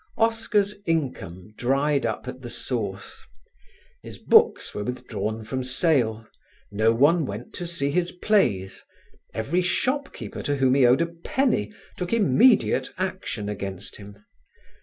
Oscar's 0.17 0.73
income 0.87 1.53
dried 1.59 2.07
up 2.07 2.27
at 2.27 2.41
the 2.41 2.49
source. 2.49 3.27
His 4.01 4.17
books 4.17 4.73
were 4.73 4.83
withdrawn 4.83 5.43
from 5.45 5.63
sale; 5.63 6.25
no 6.71 6.91
one 6.91 7.27
went 7.27 7.53
to 7.53 7.67
see 7.67 7.91
his 7.91 8.11
plays; 8.11 8.83
every 9.31 9.61
shop 9.61 10.11
keeper 10.11 10.41
to 10.41 10.55
whom 10.55 10.73
he 10.73 10.87
owed 10.87 11.01
a 11.01 11.05
penny 11.05 11.71
took 11.97 12.13
immediate 12.13 12.89
action 12.97 13.47
against 13.47 13.97
him. 13.97 14.25